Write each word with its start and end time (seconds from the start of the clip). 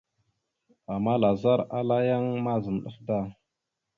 Ama 0.93 1.13
lazar 1.21 1.59
ala 1.77 1.97
yan 2.07 2.25
mazam 2.43 2.77
ɗaf 2.83 2.95
da. 3.07 3.17